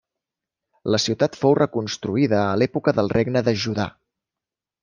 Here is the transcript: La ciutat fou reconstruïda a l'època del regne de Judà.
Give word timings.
La 0.95 0.99
ciutat 1.03 1.37
fou 1.43 1.53
reconstruïda 1.59 2.39
a 2.47 2.57
l'època 2.63 2.97
del 3.01 3.15
regne 3.17 3.45
de 3.51 3.55
Judà. 3.67 3.87